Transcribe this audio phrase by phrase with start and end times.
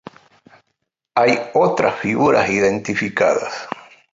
[1.13, 3.53] Hay otras figuras identificadas.